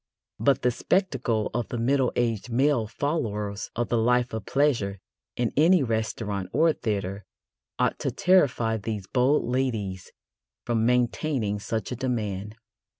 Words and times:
But 0.39 0.63
the 0.63 0.71
spectacle 0.71 1.51
of 1.53 1.67
the 1.67 1.77
middle 1.77 2.11
aged 2.15 2.49
male 2.51 2.87
followers 2.87 3.69
of 3.75 3.89
the 3.89 3.99
life 3.99 4.33
of 4.33 4.47
pleasure 4.47 4.99
in 5.35 5.53
any 5.55 5.83
restaurant 5.83 6.49
or 6.53 6.73
theatre 6.73 7.23
ought 7.77 7.99
to 7.99 8.09
terrify 8.09 8.77
these 8.77 9.05
bold 9.05 9.43
ladies 9.45 10.11
from 10.65 10.87
maintaining 10.87 11.59
such 11.59 11.91
a 11.91 11.95
demand. 11.95 12.55